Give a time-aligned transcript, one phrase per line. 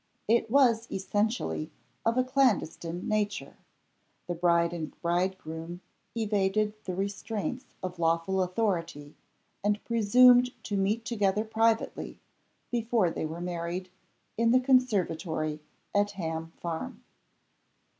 [0.27, 1.71] It was essentially
[2.07, 3.57] of a clandestine nature.
[4.25, 5.81] The bride and bridegroom
[6.15, 9.15] evaded the restraints of lawful authority,
[9.63, 12.19] and presumed to meet together privately,
[12.71, 13.89] before they were married,
[14.39, 15.61] in the conservatory
[15.93, 17.03] at Ham Farm.